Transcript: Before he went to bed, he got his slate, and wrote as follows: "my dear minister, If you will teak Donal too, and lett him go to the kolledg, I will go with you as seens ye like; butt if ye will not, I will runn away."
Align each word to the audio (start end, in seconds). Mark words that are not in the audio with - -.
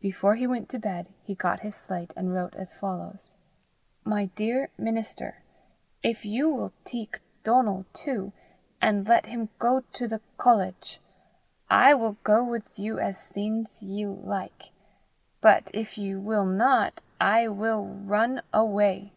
Before 0.00 0.34
he 0.34 0.48
went 0.48 0.68
to 0.70 0.80
bed, 0.80 1.10
he 1.22 1.36
got 1.36 1.60
his 1.60 1.76
slate, 1.76 2.12
and 2.16 2.34
wrote 2.34 2.56
as 2.56 2.74
follows: 2.74 3.34
"my 4.02 4.24
dear 4.34 4.68
minister, 4.76 5.44
If 6.02 6.24
you 6.24 6.50
will 6.52 6.72
teak 6.84 7.20
Donal 7.44 7.84
too, 7.92 8.32
and 8.82 9.06
lett 9.06 9.26
him 9.26 9.48
go 9.60 9.84
to 9.92 10.08
the 10.08 10.20
kolledg, 10.38 10.98
I 11.70 11.94
will 11.94 12.16
go 12.24 12.42
with 12.42 12.76
you 12.76 12.98
as 12.98 13.16
seens 13.20 13.80
ye 13.80 14.08
like; 14.08 14.70
butt 15.40 15.70
if 15.72 15.96
ye 15.96 16.16
will 16.16 16.46
not, 16.46 17.00
I 17.20 17.46
will 17.46 17.84
runn 17.86 18.42
away." 18.52 19.12